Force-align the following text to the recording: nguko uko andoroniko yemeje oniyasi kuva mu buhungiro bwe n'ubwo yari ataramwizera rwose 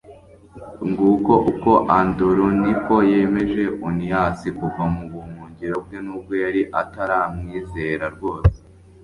nguko 0.89 1.33
uko 1.51 1.71
andoroniko 1.99 2.93
yemeje 3.11 3.63
oniyasi 3.87 4.47
kuva 4.59 4.83
mu 4.93 5.03
buhungiro 5.11 5.75
bwe 5.85 5.97
n'ubwo 6.05 6.33
yari 6.43 6.61
ataramwizera 6.81 8.05
rwose 8.15 8.59